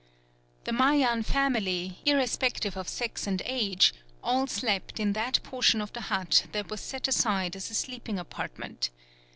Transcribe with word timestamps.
The 0.63 0.73
Mayan 0.73 1.21
family, 1.21 1.99
irrespective 2.07 2.75
of 2.75 2.89
sex 2.89 3.27
and 3.27 3.39
age, 3.45 3.93
all 4.23 4.47
slept 4.47 4.99
in 4.99 5.13
that 5.13 5.43
portion 5.43 5.79
of 5.79 5.93
the 5.93 6.01
hut 6.09 6.47
that 6.53 6.71
was 6.71 6.81
set 6.81 7.07
aside 7.07 7.55
as 7.55 7.69
a 7.69 7.75
sleeping 7.75 8.17
apartment. 8.17 8.89